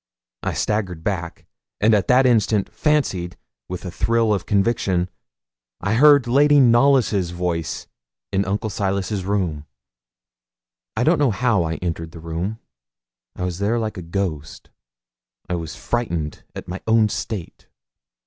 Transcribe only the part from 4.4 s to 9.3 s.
conviction, I heard Lady Knollys's voice in Uncle Silas'